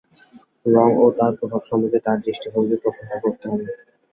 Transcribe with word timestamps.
রঙ 0.65 0.89
ও 0.97 1.15
তার 1.17 1.31
প্রভাব 1.39 1.61
সম্বন্ধে 1.69 1.99
তাঁর 2.05 2.17
দৃষ্টিভঙ্গির 2.25 2.81
প্রশংসা 2.83 3.17
করতে 3.23 3.45
হয়। 3.47 3.65